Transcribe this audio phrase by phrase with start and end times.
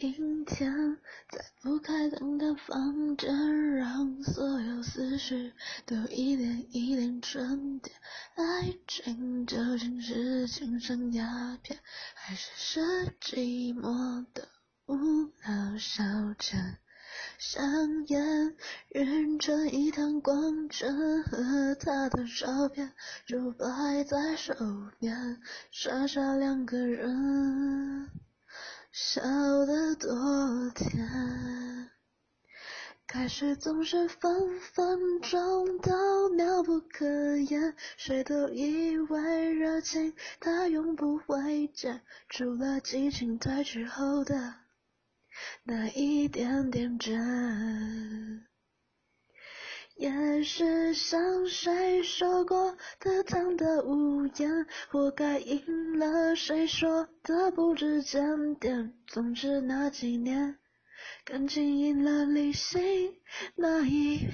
[0.00, 0.96] 阴天，
[1.30, 5.52] 在不开灯的房间，让所有思绪
[5.84, 7.94] 都一点一点沉淀。
[8.34, 11.78] 爱情究竟是精神鸦片，
[12.14, 12.80] 还是是
[13.20, 14.48] 寂寞的
[14.86, 16.02] 无聊消
[16.38, 16.76] 遣？
[17.38, 18.56] 香烟
[18.94, 22.92] 晕成一滩光圈，和他的照片
[23.26, 24.54] 就摆在手
[24.98, 28.08] 边，傻傻两个人，
[28.92, 29.20] 笑
[29.66, 31.90] 得多甜。
[33.06, 44.54] 开始总是分分钟都妙不可言，谁都以为热情它永不会减，除了激情褪去后的。
[45.64, 48.46] 那一点点真，
[49.96, 58.94] 也是像谁说过的唐的无言，活该赢了谁说的不值检点。
[59.06, 60.56] 总之那几年，
[61.24, 63.14] 感情赢了理性
[63.56, 64.30] 那一边。